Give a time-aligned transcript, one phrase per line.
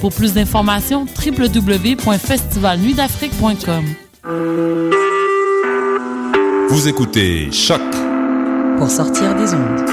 [0.00, 3.84] Pour plus d'informations, www.festivalnuitdafrique.com.
[6.70, 7.82] Vous écoutez Choc
[8.78, 9.84] pour sortir des ondes.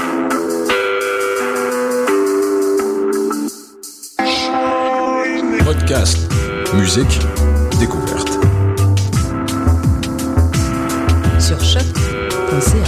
[5.64, 6.18] Podcast,
[6.74, 7.18] musique,
[7.78, 8.38] découverte.
[11.38, 12.87] Sur choc.ca.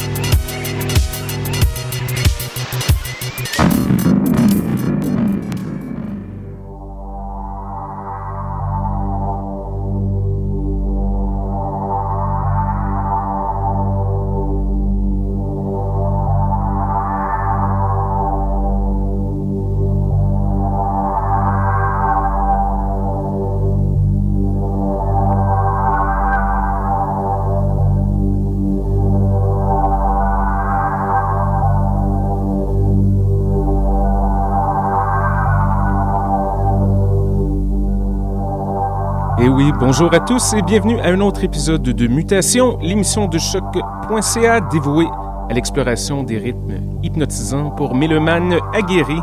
[39.93, 45.09] Bonjour à tous et bienvenue à un autre épisode de Mutation, l'émission de choc.ca dévouée
[45.49, 49.19] à l'exploration des rythmes hypnotisants pour mélomanes aguerris.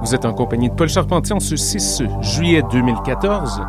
[0.00, 3.62] Vous êtes en compagnie de Paul Charpentier en ce 6 juillet 2014.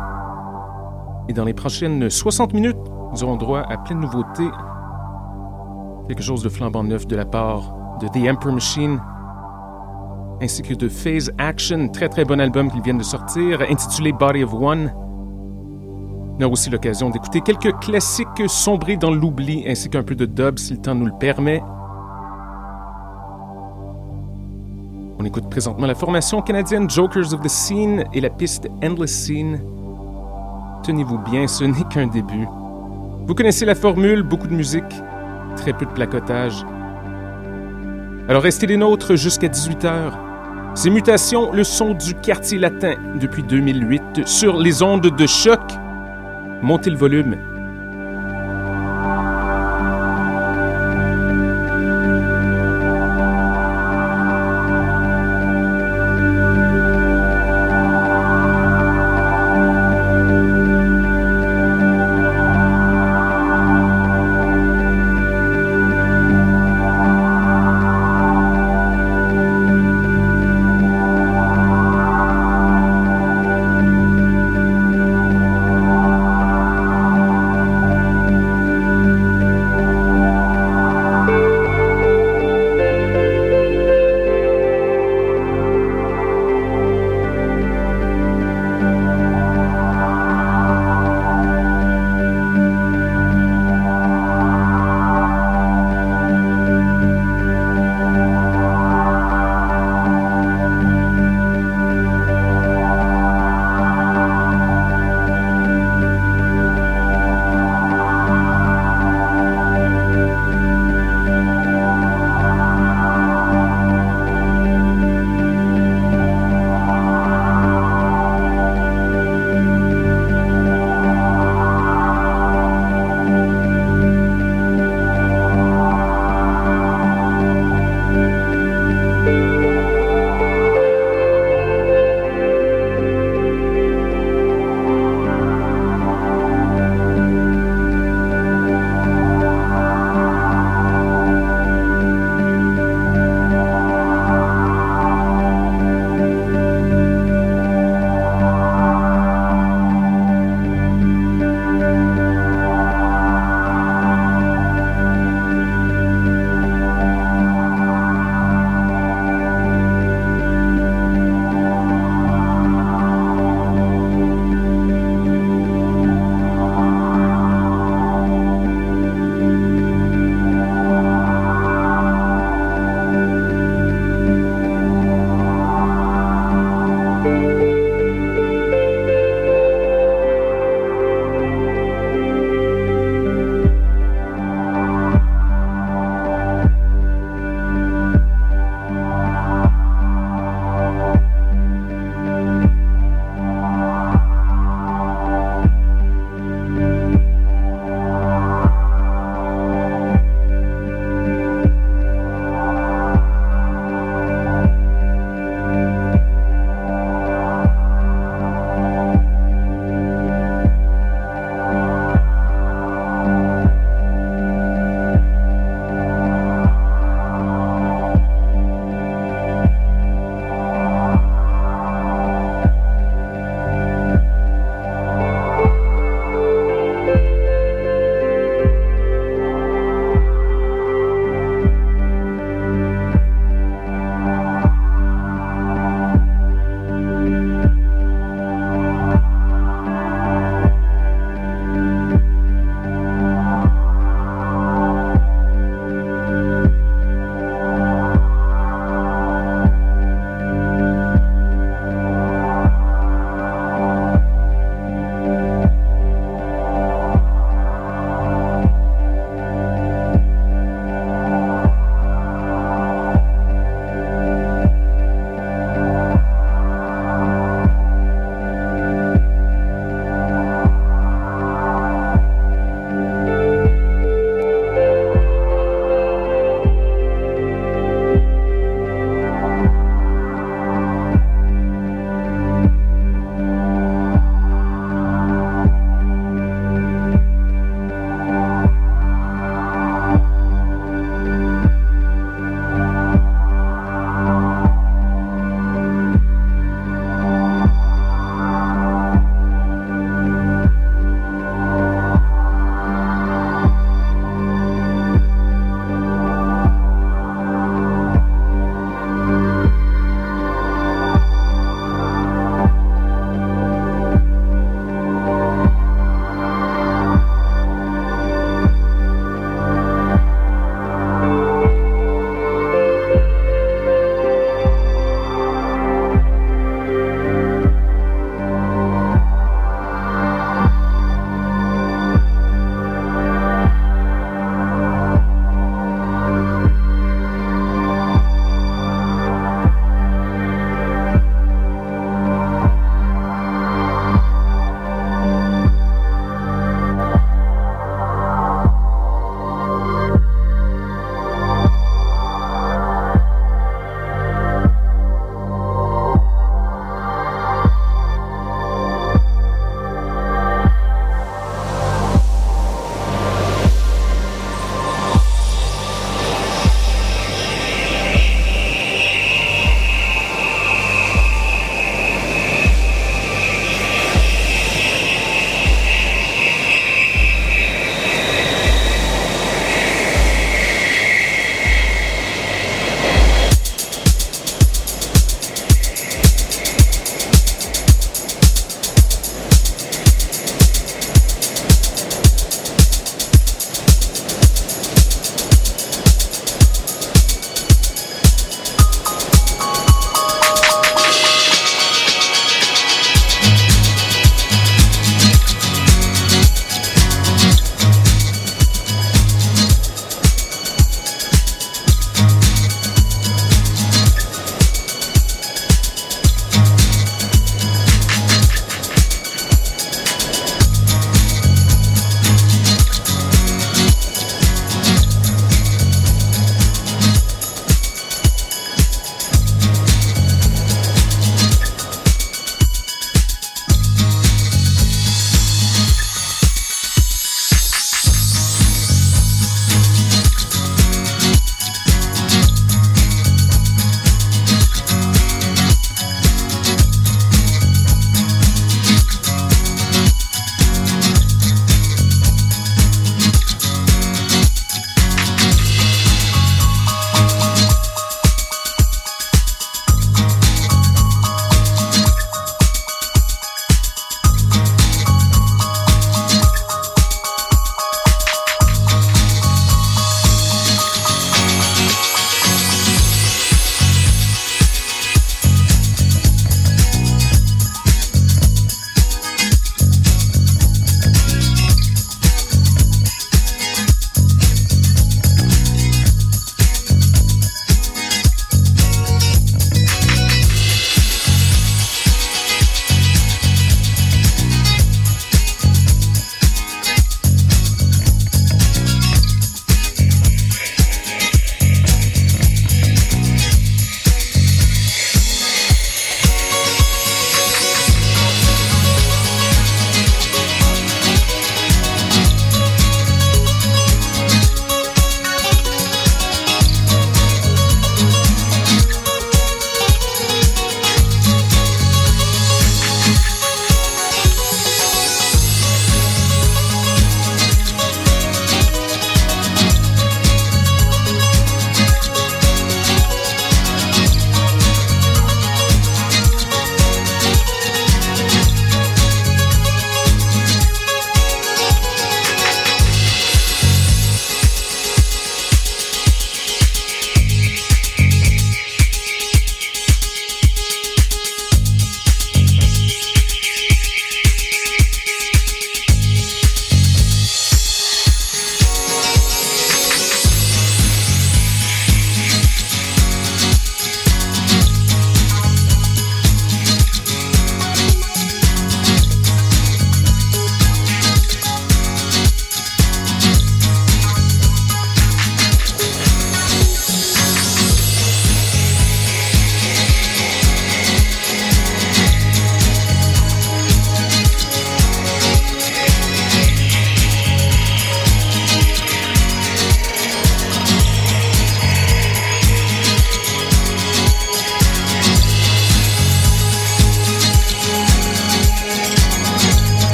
[1.28, 2.78] Et dans les prochaines 60 minutes,
[3.12, 4.50] nous aurons droit à plein de nouveautés.
[6.08, 9.00] Quelque chose de flambant neuf de la part de The Emperor Machine,
[10.42, 14.42] ainsi que de Phase Action, très très bon album qu'ils viennent de sortir, intitulé Body
[14.42, 14.92] of One.
[16.36, 20.58] On a aussi l'occasion d'écouter quelques classiques sombrés dans l'oubli ainsi qu'un peu de dub
[20.58, 21.62] si le temps nous le permet.
[25.20, 29.60] On écoute présentement la formation canadienne Jokers of the Scene et la piste Endless Scene.
[30.82, 32.48] Tenez-vous bien, ce n'est qu'un début.
[33.26, 34.82] Vous connaissez la formule, beaucoup de musique,
[35.56, 36.66] très peu de placotage.
[38.28, 40.12] Alors restez les nôtres jusqu'à 18h.
[40.74, 45.60] Ces mutations, le son du quartier latin depuis 2008 sur les ondes de choc
[46.64, 47.53] Montez le volume.